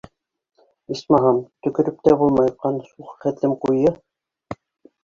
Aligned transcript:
Исмаһам, 0.95 1.41
төкөрөп 1.67 2.01
тә 2.09 2.17
булмай, 2.23 2.53
ҡан 2.65 2.81
шул 2.89 3.13
хәтлем 3.13 3.57
ҡуйы. 3.69 3.97